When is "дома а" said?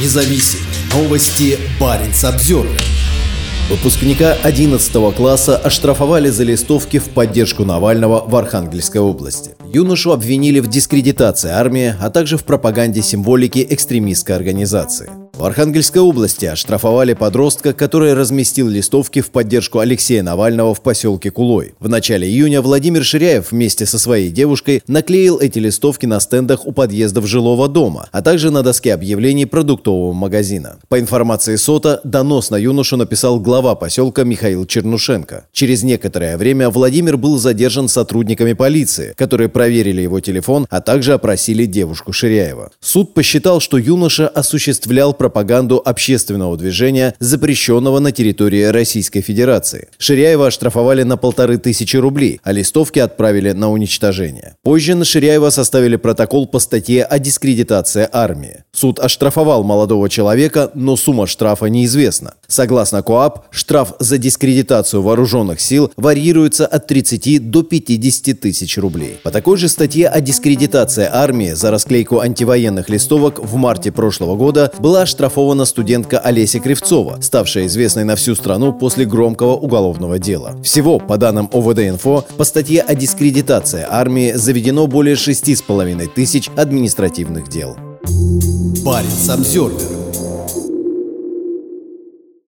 27.68-28.22